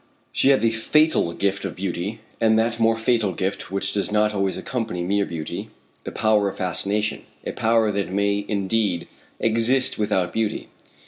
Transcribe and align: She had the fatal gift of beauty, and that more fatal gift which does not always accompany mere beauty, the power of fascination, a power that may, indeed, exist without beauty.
She 0.31 0.49
had 0.49 0.61
the 0.61 0.71
fatal 0.71 1.31
gift 1.33 1.63
of 1.63 1.75
beauty, 1.75 2.21
and 2.39 2.57
that 2.57 2.79
more 2.79 2.95
fatal 2.97 3.33
gift 3.33 3.69
which 3.71 3.93
does 3.93 4.11
not 4.11 4.33
always 4.33 4.57
accompany 4.57 5.03
mere 5.03 5.27
beauty, 5.27 5.69
the 6.05 6.11
power 6.11 6.49
of 6.49 6.57
fascination, 6.57 7.21
a 7.45 7.51
power 7.51 7.91
that 7.91 8.09
may, 8.11 8.43
indeed, 8.47 9.07
exist 9.39 9.99
without 9.99 10.33
beauty. 10.33 10.69